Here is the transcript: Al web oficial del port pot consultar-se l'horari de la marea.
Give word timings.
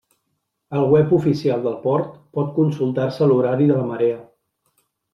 Al 0.79 0.85
web 0.93 1.13
oficial 1.17 1.61
del 1.67 1.77
port 1.85 2.09
pot 2.39 2.51
consultar-se 2.57 3.31
l'horari 3.31 3.73
de 3.75 3.81
la 3.81 3.89
marea. 3.95 4.21